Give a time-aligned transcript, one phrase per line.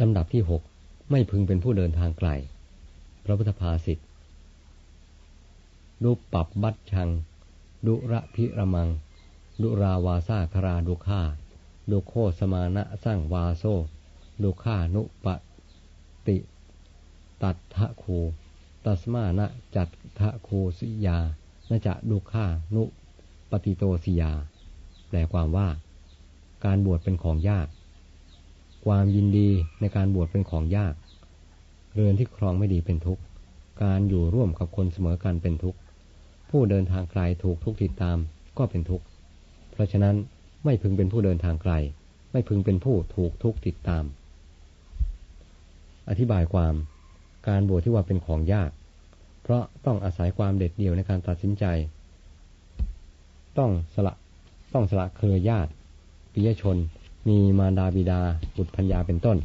[0.00, 0.62] ลำดับที่หก
[1.10, 2.28] ไม่พึงเป็นผู้เดินทางไกล
[3.24, 3.98] พระพุทธภาษิต
[6.02, 7.08] ดุปับบัตชัง
[7.86, 8.88] ดุระพิระมัง
[9.62, 11.22] ดุราวาซาคราดุข่า
[11.90, 13.64] ดุโคสมานะสร้างวาโซ
[14.42, 15.26] ดุข่านุป
[16.26, 16.36] ติ
[17.42, 18.18] ตัดทะคู
[18.84, 19.46] ตัสมานะ
[19.76, 19.88] จัด
[20.18, 21.18] ทะคูสิยา
[21.70, 22.84] นจะดุข่านุ
[23.50, 24.32] ปฏิโตสิยา
[25.08, 25.68] แปลความว่า
[26.64, 27.68] การบวชเป็นของยาก
[28.86, 29.48] ความยินดี
[29.80, 30.94] ในการบวชเป็นของยาก
[31.94, 33.22] เรือนที่ครองไม่ดีเป็นทุกข์
[33.82, 35.78] การอยู่ร่วมกับคนเสมอกันเป็นทุกข์
[36.50, 38.18] ผู้เดินทางไกลถูกทุกข์ติดตาม
[38.58, 39.04] ก็เป็นทุกข์
[39.72, 40.14] เพราะฉะนั้น
[40.64, 41.72] ไม่พึงเป็นผู้เดินทางไกล
[42.32, 44.04] ไม่พึงเป็นผู้ถูกทุกข์ติดตาม
[46.08, 46.74] อธิบายความ
[47.48, 48.70] การบวชที่ว่าเป็นของยาก
[49.42, 51.64] เพราะต้องอาศัยความเด็ดเดี่ยวในการตัดสินใจ
[53.58, 54.14] ต้องสละ
[54.74, 55.70] ต้องสละเครือญาติ
[56.32, 56.76] ปิยชน
[57.28, 58.20] มีมารดาบิดา
[58.56, 59.38] บุตรพัญญาเป็นต้น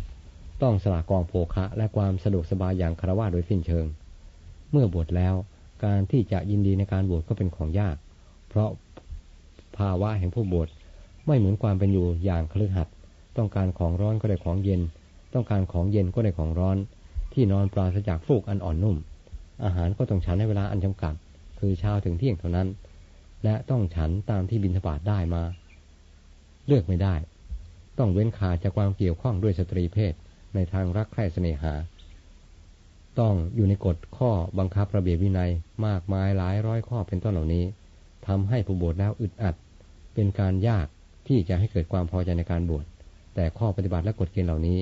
[0.61, 3.85] ต้องสละกองโภคะและความสะดวกสบายอย่างคารวะโดยสิ้นเชิง
[4.71, 5.35] เมื่อบวชแล้ว
[5.85, 7.95] การที่จะยินดีในการบวชก็เป็นของยาก
[8.49, 8.69] เพราะ
[9.77, 10.67] ภาวะแห่งผู้บวช
[11.27, 12.87] ไม่เหมือนความเป็นอยู่อย่างคลือหัด
[13.37, 14.81] ต้องการของร้อนก็ได้ของเย็น
[15.33, 16.77] ต้องการของเย็นก็ได้ของร้อน
[17.33, 18.97] ที่นอนปราศจากฟูกอันอ่อนนุ่ม
[19.63, 21.13] อาหารก็ต้องฉันในเวลาอันจำกัด
[21.59, 22.67] คือเช้าถึงเที่ยงเท่านั้น
[23.43, 25.43] และต้องฉันตามที่บินทบาทได้มา
[26.67, 27.15] เลือกไม่ได้
[27.97, 30.13] ต้องเว้นขาจากความเกี่ยวข้องด้วยสตรีเพศ
[30.55, 31.73] ในทางรักใคร่เสน่หา
[33.19, 35.51] ต้องอยู่ในกฎข้อบังคับระเบียบวินัย
[35.87, 37.65] มากมายหลายร้อยข้อเป็นต้นเหล่านี้
[38.27, 39.55] ทำให้ผู้บวชแล้วอึดอัด
[40.13, 40.87] เป็นการยาก
[41.27, 42.85] ที่จะให้เกิดความพอใจในการบวช
[43.35, 44.79] แต่ข้อปฏิบัติและกฎเกณฑ์เหล่านี้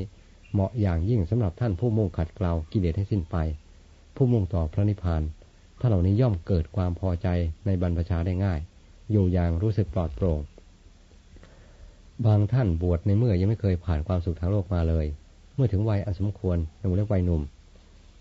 [0.54, 3.36] เหมาะอย่างยิ่งสำหรับท่านผู้มุ่งขัดเกลากิเลสให้สิ้นไป
[4.16, 5.22] ผู้มุ่งต่อพระนิพพาน
[5.80, 7.28] ท่านเหล่านี้ย่อมเกิดความพอใจ
[7.66, 8.60] ในบรรพชาได้ง่าย
[9.12, 10.40] อยู่อย่างรู้สึกปลอดโปร่ง
[12.26, 15.06] บางท่านบวชในเมื่อยังไม่เคยผ่านความสุขทางโลกมาเลย
[15.56, 17.42] เมื่อถึงวัยอันสมควรในวงเล็บวัยหนุ่ม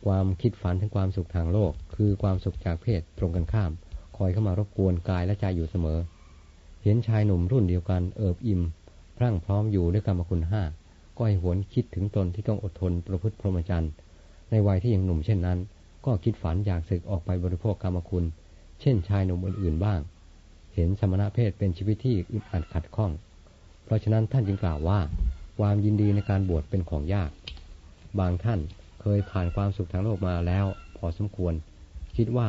[0.06, 3.70] ความคิดฝันถึงความสุขทางโลก คือความสุขจากเพศตรงกันข้าม
[4.16, 5.98] คอยเข้ามารบกวนกายและใจอยู่เสมอ
[6.82, 8.62] เห็นชายหนุ่มรุ่นเดียวกันเอิบอิ่ม
[9.16, 10.62] พรั่งพร้อมอยู่ด้วยกรรมคุณห้า
[11.16, 13.92] ก็ให้หวนคิดถึงตนที่ต้องอดทนประพฤติพรหมจรรย์
[14.50, 15.58] ในวัยที่ยังหนุ่มเช่นนั้น
[16.06, 18.24] ก็คิดฝันอยากศึกออกไปบริโภคกรรมคุณ
[18.80, 20.00] เช่นชายหนุ่มอื่นๆบ้าง
[20.74, 23.12] เห็นสมณะเพศเป็นชีวิตที่อึดอัดขัดข้อง
[23.84, 25.00] เพราะฉะนั้นท่านจึงกล่าวว่า
[25.58, 27.30] ความยินดีในการบวชเป็นของยาก
[28.18, 28.60] บางท่าน
[29.00, 30.66] เคยผ่านความสุขทางโลกมาแล้ว
[30.96, 31.54] พอสมควร
[32.16, 32.48] คิดว่า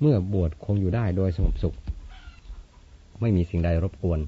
[0.00, 1.76] เมื่อบวชคงอยู่ได้โดยสงบสุข
[3.20, 4.20] ไม่มีสิ่งใดรบกวน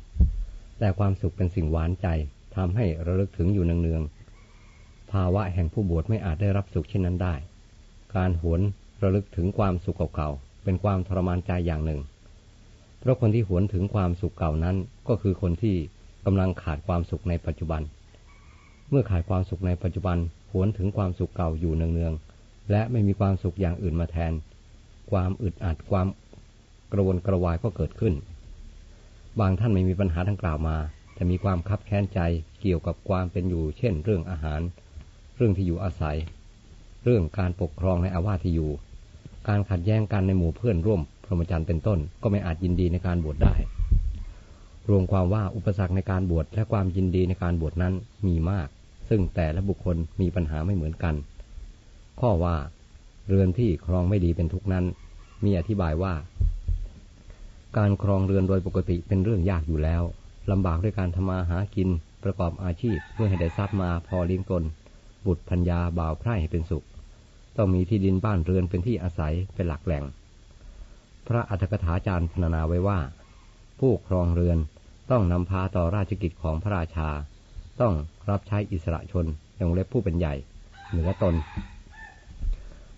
[0.79, 2.07] แต่ความสุขเป็นสิ่งหวานใจ
[2.57, 7.35] ทำให้ระลึกถึงอยู่เนืองๆภาวะแห่งผู้บวชไม่อาจได้รับสุขเช่นนั้นได้
[8.17, 8.61] การหวน
[9.03, 12.01] ระลึกถึงความสุขเก่าๆเป็นความทรมานใจอย่างหนึ่ง
[13.03, 14.77] เพราะคนที่หวนถึงความสุขเก่านั้น
[15.09, 15.77] ก็คือคนที่
[16.27, 17.83] กำลังขาดความสุขในปัจจุบัน
[18.91, 20.19] เมื่อขาดความสุขในปัจจุบัน
[20.53, 24.33] หวนถึงความสุขเก่าอยู่เนืองๆและไม่มีความสุขอย่างอื่นมาแทน
[25.11, 26.07] ความอึดอัดความ
[26.93, 28.15] กระวนกระวายก็เกิดขึ้น
[29.41, 30.77] บางท่านไม่มีปัญหาทั้งกล่าวมา
[31.15, 32.21] แต่มีความคับแค้นใจ
[32.61, 34.61] เกี่ยวกับความเป็นอยู่ เช่น เรื่องอาหาร
[35.37, 36.17] เรื่องที่อยู่อาศัย
[37.05, 38.71] เรื่องการปกครองในอาวาสที่อยู่
[39.49, 43.55] การขัดแย้งกันในหมู่เพื่อนร่วม พรหมจรรย์เป็นต้น ก็ไม่อาจยินดีในการบวชได้
[44.89, 47.95] รวมความว่าอุปสรรคในการบวชและความยินดีในการบวชนั้น
[48.27, 48.69] มีมาก
[49.09, 51.15] ซึ่งแต่ละบุคคลมีปัญหาไม่เหมือนกัน
[52.21, 52.57] ข้อว่า
[53.29, 54.85] เรือนที่ครองไม่ดีเป็นทุกนั้น
[55.45, 56.15] มีอธิบายว่า
[57.77, 60.03] การครองเรือนโดยปกติเป็นเรื่องยากอยู่แล้ว
[60.51, 61.89] ลำบากด้วยการทำมาหากิน
[62.25, 64.63] ประกอบอาชีพเพื่อให้ได้ทรัพย์มาพอเลี้ยงตน
[65.27, 66.85] บุตรพัญญาบ่าวไพร่ให้เป็นสุข
[67.57, 70.05] ต้องมีที่ดินบ้านเรือนเป็นที่อาศัยเป็นหลักแหล่ง
[71.29, 73.01] พระอัฏฐกถาจารย์พรรณนาไว้ว่า
[73.81, 74.59] ผู้ครองเรือน
[75.11, 77.09] ต้องนำพาต่อราชกิจของพระราชา
[77.81, 77.95] ต้อง
[78.31, 80.35] รับใช้อิสระชนอย่างเล็บผู้เป็นใหญ่
[80.91, 81.35] เหนือตน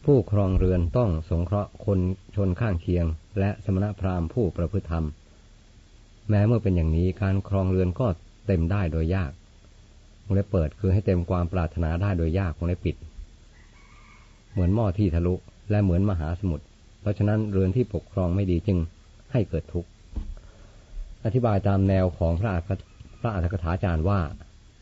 [0.05, 1.99] ผู้ครองเรือนต้องสงเคราะห์คน
[2.37, 3.05] ชนข้างเคียง
[3.39, 5.07] และสมณพราหมณ์ผู้ประพฤติธรรม
[6.29, 8.07] แม้เมื่อเป็นอย่างนี้การครองเรือนก็
[8.47, 9.33] เต็มได้โดยยาก
[10.25, 12.97] วงเล็บเปิดคือให้เต็มความปรารถนาได้โดยยากวงเล็บปิด
[14.53, 15.35] เหมือนหม้อที่ทะลุ
[15.71, 16.65] และเหมือนมหาสมุทร
[17.05, 18.79] เพราะฉะนั้นเรือนที่ปกครองไม่ดีจึง
[19.33, 19.89] ให้เกิดทุกข์
[21.25, 22.53] อธิบายตามแนวของพระ
[23.21, 24.21] พระอัฏฐกถาจารย์ว่า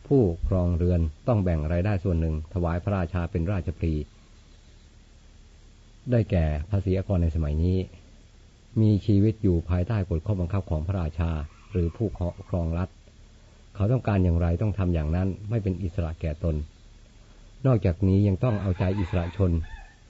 [0.07, 3.93] ผู้ครองเรือนต้องแบ่งรายได้ส่วนหนึ่ง ถวายพระราชาเป็นราชปรี
[6.11, 7.77] ได้แก่ภาษีอากรในสมัยนี้
[8.81, 11.31] มีชีวิตอยู่ภายใต้กฎข้อบังคับของพระราชา
[11.71, 12.07] หรือผู้
[12.49, 12.89] ครองรัฐ
[13.75, 16.55] เขาต้องการอย่างไรต้องทำอย่างนั้นไม่เป็นอิสระแก่ตน
[17.65, 19.51] นอกจากนี้ยังต้องเอาใจอิสระชน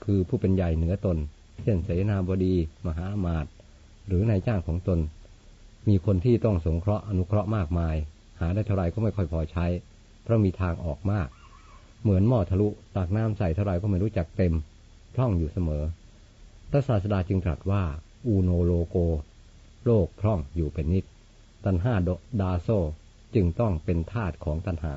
[0.04, 1.16] คือผู้เป็นใหญ่เหนือตน
[1.62, 2.54] เช่นเสนาบดี
[2.86, 3.46] มหามาต
[4.06, 4.98] หรือนายจ้างของตน
[5.88, 7.96] มีคนที่ต้องสงเคราะห์อนุเคราะห์มากมาย
[8.40, 9.66] หาได้เท่าไรก็ไม่ค่อยพอใช้
[10.22, 11.28] เพราะมีทางออกมาก
[12.02, 14.54] เหมือนหม้อทะลุตักน้ำใส่เท่าไรก็ไม่รู้จักเต็ม
[15.14, 15.82] พร่องอยู่เสมอ
[16.70, 17.82] พระศาสดาจึงตรัสว่า
[18.26, 18.96] อูโนโลโก
[19.84, 21.04] โลกพร่องอยู่เป็นนิด
[21.64, 21.94] ตันห้า
[22.40, 22.68] ดาโซ
[23.34, 24.94] จึงต้องเป็นทาตุของตันหา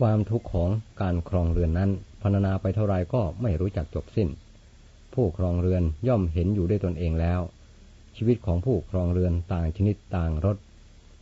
[0.00, 0.70] ความทุกข์ของ
[1.00, 1.90] การครองเรือนนั้น
[2.22, 4.28] พรรณนาไปเท่าไรก็ไม่รู้จักจบสิ้น
[5.14, 7.40] ผู้ครองเรือนย่อมเห็นอยู่ด้วยตนเองแล้ว
[8.16, 10.56] ชีวิตของผู้ครองเรือนต่างชนิดต่างรส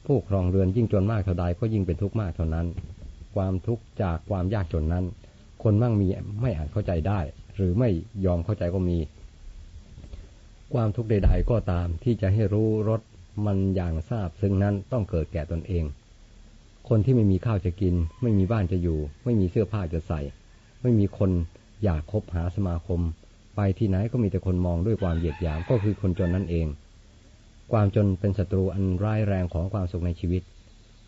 [0.06, 2.66] ผู้ครองเรือนยิ่งจนมากเท่าใดก็ยิ่งเป็นทุกข์มากเท่านั้น
[3.34, 5.04] ความทุกข์จากความยากจนนั้น
[5.62, 6.08] คนมั่งมี
[6.40, 7.20] ไม่อาจเข้าใจได้
[7.56, 7.90] หรือไม่
[8.25, 8.98] ยอมเข้าใจก็มี
[10.75, 13.00] ความทุกข์ใด ๆ ก็ตามที่จะให้รู้รส
[13.46, 15.84] มันอย่างทราบซึ่งนั้นต้องเกิดแก่ตนเอง
[16.88, 20.20] คนที่ไม่มีข้าวจะกิน ไม่มีบ้านจะอยู่ ไม่มีเสื้อผ้าจะใส่
[20.87, 21.31] ไม่มีคน
[21.85, 23.00] อยากคบหาสมาคม
[23.56, 26.67] ไปที่ไหนก็มีแต่คนมองด้วยความเหยียดหยามก็คือคนจนนั่นเอง
[27.73, 30.43] ความจนเป็นศัตรูอันร้ายแรงของความสุขในชีวิต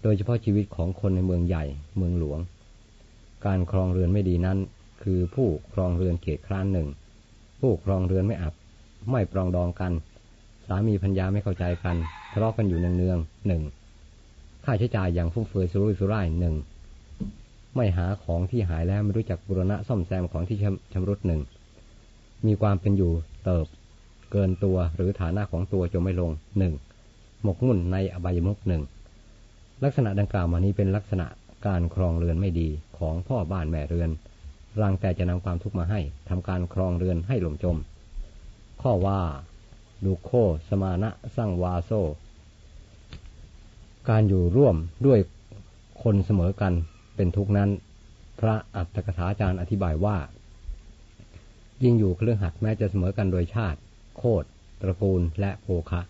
[0.03, 1.65] โดยเฉพาะชีวิตของคนในเมืองใหญ่
[1.97, 2.39] เมืองหลวง
[3.47, 4.59] การครองเรือนไม่ดีนั้น
[5.03, 6.89] คือผู้ครองเรือนเกียรคร้านหนึ่ง
[7.61, 8.55] ผู้ครองเรือนไม่อับ
[9.11, 9.93] ไม่ปรองดองกัน
[10.67, 11.97] สามีพัญญาไม่เข้าใจกัน
[12.33, 13.63] ทะเลาะกันอยู่เนืองๆหนึ่ง
[14.65, 16.57] ค่าใช้จ่ายอย่างฟุ่มเฟือยสุรุ่ยสุร่ายหนึ่ง
[17.81, 20.59] ไม่หาของที่หายแล้วไม่รู้จักบุรณะซ่อมแซมของที่
[20.93, 21.41] ชำรุดหนึ่ง
[22.47, 23.13] มีความเป็นอยู่
[23.45, 23.67] เติบ
[24.33, 26.75] เกินตัวหรือฐานะของตัวจมไม่ลงหนึ่ง
[27.43, 28.83] หมกมุ่นในอบายมุกหนึ่ง
[29.85, 31.27] ลักษณะดังกล่าวมานี้เป็นลักษณะ
[31.67, 34.11] การครองเรือนไม่ดีของพ่อบ้านแม่เรือน
[34.81, 37.77] รังแต่จะนำความทุกข์มาให้ทำการครองเรือนให้หล่มจม
[38.83, 39.21] ข้อว่า
[40.05, 40.31] ดูโค
[40.69, 41.91] สมานะสร้างวาโซ
[44.09, 44.77] การอยู่ร่วม
[45.07, 45.19] ด้วย
[46.03, 46.73] คนเสมอกัน
[47.19, 47.71] เป็นทุกนั้น
[48.41, 50.17] พระอัตถกถาจารย์อธิบายว่า
[51.83, 53.79] ยิ่งอยู่เครื่องหักแม้จะเสมอกันโดยชาติ
[54.17, 54.45] โคด
[54.83, 56.03] ตระกูลและโภคะ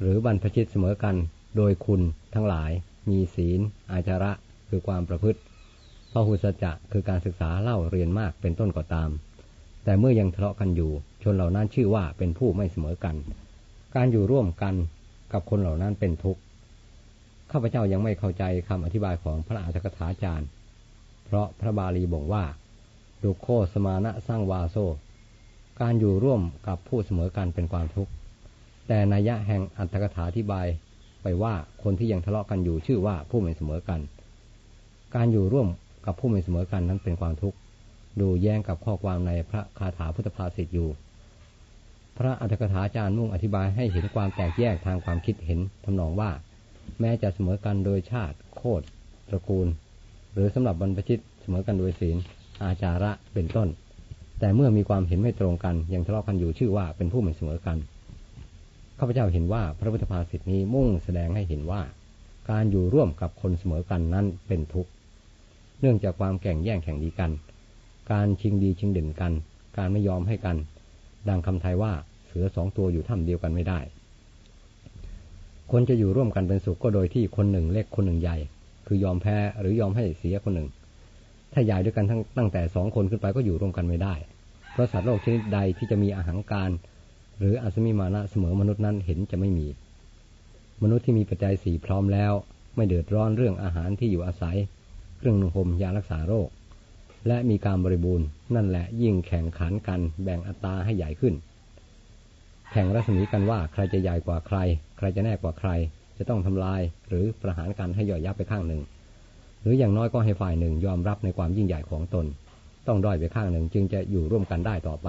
[0.00, 1.16] หรือบรรพชิตเสมอกัน
[1.56, 2.02] โดยคุณ
[2.34, 2.70] ทั้งหลาย
[3.10, 3.60] มีศีล
[3.92, 4.32] อาจาระ
[4.68, 5.40] คือความประพฤติ
[6.12, 9.10] พหุสจะคือการศึกษาเล่าเรียนมากเป็นต้นก็ตาม
[9.84, 10.90] แต่เมื่อยังทะเลาะกันอยู่
[11.22, 13.16] ชนเหล่านั้นชื่อว่าเป็นผู้ไม่เสมอกัน
[13.94, 14.74] การอยู่ร่วมกัน
[15.32, 16.40] กับคนเหล่านั้นเป็นทุกข์
[17.52, 20.48] ข้าพเจ้ายังไม่เข้าใจคำอธิบายของพระอาจารถาจารย์
[21.24, 22.44] เพราะพระบาลีบอกว่า
[23.22, 24.76] ดุโคสมานะสร้างวาโซ
[25.80, 28.12] การอยู่ร่วมกับผู้เสมอกันเป็นความทุกข์
[28.88, 30.66] แต่นัยยะแห่งอัตถกถาอธิบาย
[31.22, 34.00] ไปว่าคนที่ยังทะเลาะกันอยู่ชื่อว่าผู้ไม่เสมอกัน
[35.14, 35.68] การอยู่ร่วม
[36.06, 37.58] กับผู้ไม่เสมอกันนั้นเป็นความทุกข์
[38.20, 40.88] ดูแย้งกับข้อความในพระคาถาพุทธภาษิตอยู่
[42.18, 46.30] พระอัตถกถาจารย์มุ่งอธิบายให้เห็นความแตกแยกทางความคิดเห็นทำนองว่า
[47.00, 48.84] แม้จะเสมอกันโดยชาติ โคตร
[49.28, 49.68] ตระกูล
[50.32, 52.16] หรือสำหรับบรรพชิตเสมอกันโดยศีล
[52.62, 53.68] อาจาระเป็นต้น
[54.40, 57.76] แต่เมื่อมีความเห็นไม่ตรงกันยังทะเลาะกันอยู่ชื่อว่าเป็นผู้ไม่เสมอกัน
[58.98, 61.82] ข้าพเจ้าเห็นว่าพระพุทธภาษิตนี้มุ่งแสดงให้เห็นว่า
[62.50, 64.90] การอยู่ร่วมกับคนเสมอกันนั้นเป็นทุกข์
[65.80, 67.30] เนื่องจากความแข่งแย่งแข่งดีกัน
[68.12, 69.32] การชิงดีชิงเด่นกัน
[69.76, 70.56] การไม่ยอมให้กัน
[71.28, 71.92] ดังคำไทยว่า
[72.26, 73.80] เสือสองตัวอยู่ถ้ำเดียวกันไม่ได้
[75.72, 78.36] คนจะอยู่ร่วมกันเป็นสุขก็โดยที่คนหนึ่งเล็กคนหนึ่งใหญ่
[78.86, 80.68] คือยอมแพ้หรือยอมให้เสียคนหนึ่ง
[81.52, 84.14] ถ้าใหญ่ด้วยกันทั้งตั้งแต่สองคนขึ้นไปก็อยู่ร่วมกันไม่ได้
[84.72, 86.70] เพราะสัตว์โลกชนิดใดที่จะมีอาหารการ
[87.38, 89.66] หรืออาสมิมานะเสมอมนุษย์นั้นเห็นจะไม่มี
[90.82, 92.32] มนุษย์ที่มีปัจจัยสี่พร้อมแล้ว
[92.76, 94.56] ไม่เดือดร้อนเรื่องอาหารที่อยู่อาศัย
[95.18, 96.48] เครื่องนุ่งห่มยารักษาโรค
[97.26, 101.34] และมีการบริบูรณ์ นั่นแหละยิ่งแข่งขันกันแบ่งอัตราให้ใหญ่ขึ้น
[102.70, 104.58] แข่งรัศมีกันว่าใครจะใหญ่กว่าใคร
[104.98, 105.70] ใครจะแน่กว่าใคร
[106.18, 108.82] จะต้องทำลายหรือประหารกันให้ย่อยยับไปข้างหนึ่ง
[109.62, 112.26] หรืออย่างน้อยก็ให้ฝ่ายหนึ่งยอมรับในความยิ่งใหญ่ของตน
[112.86, 115.08] ต้องด้อยไปข้างหนึ่งจึงจะอยู่ร่วมกันได้ต่อไป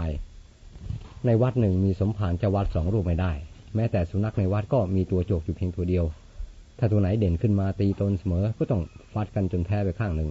[1.25, 3.31] ในวัดหนึ่งมีสมภารจะวัดสองรูปไม่ได้
[3.75, 6.05] แม้แต่สุนัขในวัดก็มีตัวโจกอยู่เพียงตัวเดียว
[6.77, 8.81] ถ้าตัวไหนเด่นขึ้นมาตีตนเสมอก็ต้อง
[9.13, 10.29] ฟัดกันจนแพ้ไปข้างหนึ่ง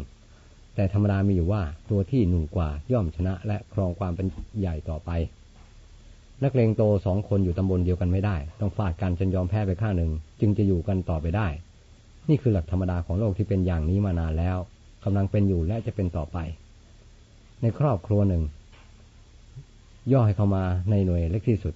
[0.75, 4.27] แต่ธรรมดามีอยู่ว่าตัวที่หนุ่มกว่าย่อมชนะและครองความเป็น
[4.61, 5.11] ใหญ่ต่อไป
[6.45, 11.49] นักเลงโตสองคนอยู่ตำบลเดียวกันไม่ได้ ต้องฟาดกันจนยอมแพ้ไปข้างหนึ่ง จึงจะอยู่กันต่อไปได้
[12.29, 14.59] นี่คือหลักธรรมดาของโลกที่เป็นอย่างนี้มานานแล้ว
[15.05, 16.39] กำลังเป็นอยู่และจะเป็นต่อไป
[17.63, 18.43] ในครอบครัวหนึ่ง
[20.13, 21.75] ย่อให้เข้ามาในหน่วยเล็กที่สุด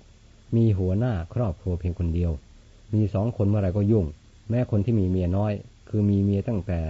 [0.57, 2.31] มีหัวหน้าครอบครัวเพียงคนเดียว
[2.95, 4.05] มีสองคนเมื่อไรก็ยุ่ง
[4.51, 5.53] แม้คนที่มีเมียน้อย
[5.89, 6.81] คือมีเมียตั้งแต่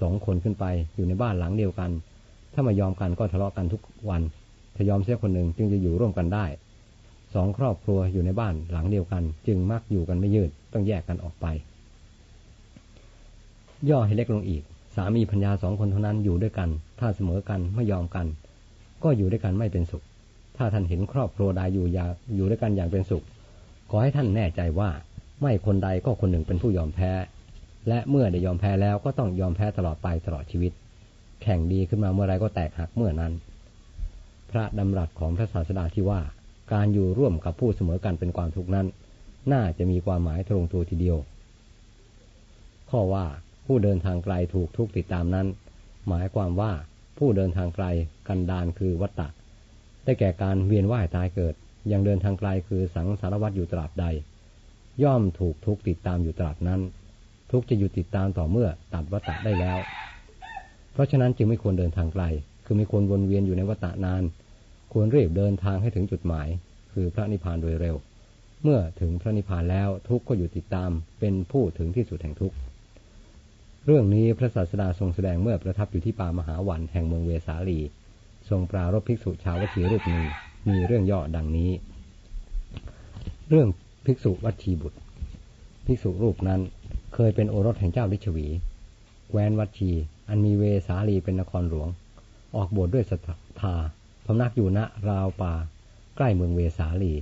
[0.00, 1.90] สองคนขึ้นไปอยู่ในบ้านหลังเดียวกัน
[2.52, 3.80] ถ้ามายอมกันก็ทะเลาะกันทุก
[4.10, 4.22] วัน
[4.74, 6.44] ถ้ายอมเสียคนหนึ่งจึงจะอยู่ร่วมกันได้
[7.34, 11.46] สองครอบครัวอยู่ในบ้านหลังเดียวกัน จึงมักอยู่กันไม่ยืดต้องแยกกันออกไป
[13.88, 14.62] ย่อให้เล็กลงอีก
[14.94, 16.68] สามีพัญญาสองคนเท่านั้นอยู่ด้วยกัน
[17.00, 18.26] ถ้าเสมอกันไม่ยอมกัน
[19.02, 20.04] ก็อยู่ด้วยกันไม่เป็นสุข
[20.56, 23.24] ถ้าท่านเห็นครอบครัวใดอยู่อยากอยู่ด้วยกันอย่างเป็นสุข
[23.90, 24.90] ขอให้ท่านแน่ใจว่า
[25.42, 27.10] ไม่คนใดก็คนหนึ่งเป็นผู้ยอมแพ้
[27.88, 30.72] และเมื่อได้ยอมแพ้แล้วก็ต้องยอมแพ้ตลอดไปตลอดชีวิต
[31.42, 33.32] แข่งดีขึ้นมาเมื่อไรก็แตกหักเมื่อนั้น
[34.50, 36.20] พระดำรัสของพระศาสดาที่ว่า
[36.72, 38.86] การอยู่ร่วมกับผู้เสมอกันเป็นความทุกข์นั้น
[39.52, 41.18] น่าจะมีความหมายตรงตัวทีเดียว
[42.90, 43.26] ข้อว่า
[43.66, 45.46] ผู้เดินทางไกลถูกทุกติดตามนั้น
[46.08, 46.72] หมายความว่า
[47.18, 47.86] ผู้เดินทางไกล
[48.28, 49.28] กันดานคือวัตตะ
[50.04, 51.54] ได้แก่การเวียนว่ายตายเกิด
[51.92, 54.06] ยังเดินทางไกลคือสังสารวัตอยู่ตราบใด
[55.02, 56.80] ย่อมถูกทุกติดตามอยู่ตราบนั้น
[57.50, 59.78] ทุกจะหยุดติดตามต่อเมื่อตัดวัตตะได้แล้ว
[60.92, 62.24] เพราะฉะนั้นจึงไม่ควรเดินทางไกล
[62.64, 64.22] คือไม่ควรวนเวียนอยู่ในวัตตะนาน
[64.92, 66.48] ควรรีบเดินทางให้ถึงจุดหมาย
[66.92, 67.96] คือพระนิพพานโดยเร็ว
[68.62, 70.90] เมื่อถึงพระนิพพานแล้วทุกข์ก็อยู่ติดตาม
[71.20, 72.56] เป็นผู้ถึงที่สุดแห่งทุกข์
[73.86, 77.78] เรื่องนี้พระศาสดาทรงแสดงเมื่อประทับอยู่ที่ป่ามหาวันแห่งเมืองเวสาลี
[78.48, 80.24] ทรงปรารบภิกษุชาววัชีรูปหนึ่ง
[80.68, 81.70] มีเรื่องย่อดังนี้
[83.48, 83.68] เรื่อง
[84.04, 84.98] ภิกษุวัชีบุตร
[85.86, 86.60] ภิกษุรูปนั้น
[87.14, 88.46] เคยเป็นโอรสแห่งเจ้าลิชวี
[89.28, 89.90] แคว้นวัชี
[90.28, 91.88] อันมีเวสาลีเป็นนครหลวง
[92.56, 93.20] ออกบวชดด้วยศรัท
[93.60, 93.74] ธา
[94.26, 94.78] พำนักอยู่ณ
[95.08, 95.54] ราวป่า
[96.16, 97.14] ใกล้เมืองเวสาลี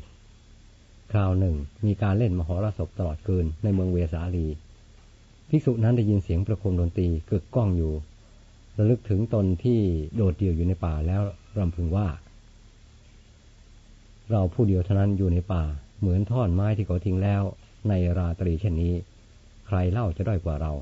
[1.12, 1.56] คราวหนึ่ง
[1.87, 4.46] มีการเล่นมหรสพตลอดคืนในเมืองเวสาลี
[5.49, 7.92] ภิกษุนั้นได้ยินเสียงประโคมดนตรีกึกก้องอยู่
[8.78, 9.80] ระลึกถึงตนที่
[10.14, 11.23] โดดเดี่ยวอยู่ในป่าแล้ว
[11.58, 12.06] รำพึงว่า
[14.30, 15.64] เราผู้เดียวเท่านั้นอยู่ในป่า
[15.99, 17.42] เหมือนท่อนไม้ที่เขาทิ้งแล้ว
[17.88, 18.94] ในราตรีเช่นนี้
[19.66, 20.73] ใครเล่าจะด้อยกว่าเรา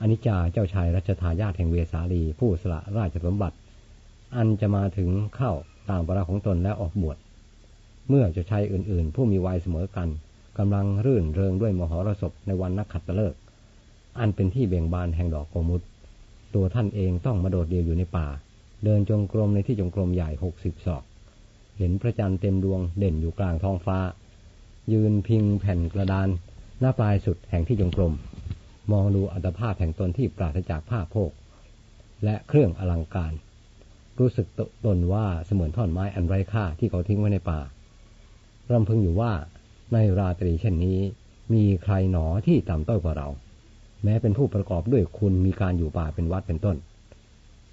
[0.00, 3.56] อนิจจาเจ้าชายรัชทายาทแห่งเวสาลีผู้สละราชสมบัติ
[4.34, 5.52] อันจะมาถึงเข้า
[5.90, 7.16] ตามประของตนแล้วออกบวช
[8.08, 10.08] เมื่อจะชายอื่นๆ ผู้มีวัยเสมอกัน
[10.58, 13.40] กำลังรื่นเริงด้วยมหรสพในวันนักขัตฤกษ์
[14.18, 15.82] อันเป็นที่เบ่งบานแห่งดอกโกมุต
[16.54, 18.26] ตัวท่านเองต้องมาโดดเดี่ยวอยู่ในป่า
[18.84, 21.02] เดินจงกรมในที่จงกรมใหญ่หกสิบศอก
[21.78, 23.98] เห็นพระจันทร์เต็มดวงเด่นอยู่กลางท้องฟ้า
[24.92, 26.28] ยืนพิงแผ่นกระดาน
[26.80, 28.12] หน้าปลายสุดแห่งที่จงกรม
[28.92, 31.32] มองดูอัตภาพแห่งตนที่ปราศจากผ้าโพก
[32.24, 33.32] และเครื่องอลังการ
[34.18, 34.46] รู้สึก
[34.84, 37.60] ตนว่าเสมือนท่อนไม้อันไร้ค่าที่เขาทิ้งไว้ในป่า
[38.72, 39.32] รำพึงอยู่ว่า
[39.92, 40.98] ในราตรีเช่นนี้
[41.54, 43.28] มีใครหนอที่ต่ำต้อยกว่าเรา
[44.04, 46.76] แม้เป็นผู้ประกอบด้วยคุณมีการอยู่ป่าเป็นวัดเป็นต้น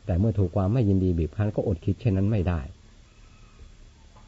[0.06, 2.62] แต่เมื่อถูกความไม่ยินดีบีบคั้นก็อดคิดเช่นนั้นไม่ได้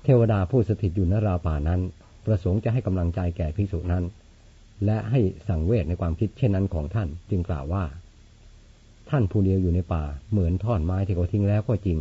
[0.03, 1.81] เทวดาผู้สถิตอยู่ณราป่านั้น
[2.25, 4.03] ประสงค์จะให้กำลังใจแก่ภิกษุนั้น
[4.85, 7.83] และให้สั่งเวทในความคิดเช่นนั้นของท่าน จึงกล่าวว่า
[9.09, 11.97] ท่านผู้เดียวอยู่ในป่า เหมือนท่อนไม้ที่เขาทิ้งแล้วก็จริง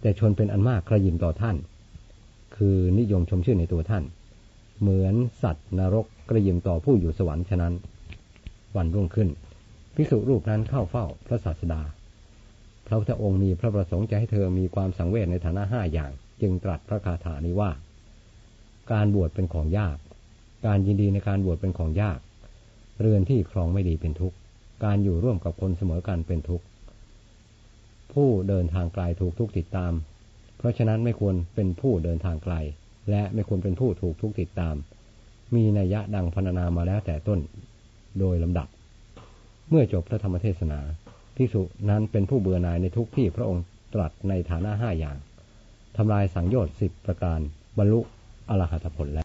[0.00, 1.56] แต่ชนเป็นอันมากกระยิมต่อท่าน
[2.56, 4.04] คือนิยมชมชื่อในตัวท่าน
[4.80, 7.74] เหมือนสัตว์นรกกระยิมต่อผู้อยู่สวรรค์ฉะนั้น
[8.76, 9.28] วันรุ่งขึ้น
[9.94, 11.82] ภิกษุรูปนั้นเข้าเฝ้าพระศาสดา
[12.86, 16.10] พระพุทธองค์มีพระประสงค์จะให้เธอมีความสังเวชในฐานะห้าอย่าง
[16.40, 17.70] จึงตรัสพระคาถานี้ว่า
[18.92, 19.96] การบวชเป็นของยาก
[20.66, 22.18] การยินดีในการบวชเป็นของยาก
[23.00, 24.36] เรือนที่ครองไม่ดีเป็นทุกข์
[24.84, 26.64] การอยู่ร่วมกับคนเสมอกันเป็นทุกข์
[28.12, 29.92] ผู้เดินทางไกลถูกทุกข์ติดตาม
[30.58, 32.54] เพราะฉะนั้นไม่ควรเป็นผู้เดินทางไกล
[33.10, 34.74] และไม่ควรเป็นผู้ถูกทุกติดตาม
[35.54, 37.40] มีนัยยะดังพรรณนามาแล้วแต่ต้น
[38.18, 38.68] โดยลำดับ
[39.68, 40.80] เมื่อจบพระธรรมเทศนา
[41.36, 45.16] พิสุนั้นเป็นผู้เบื่อหน่ายในทุกที่พระองค์ตรัสในฐานะห้าอย่าง
[45.96, 47.40] ทำลายสังโยชน์สิบประการ
[47.78, 48.00] บรรลุ
[48.50, 49.20] อรหัตผลแล้ว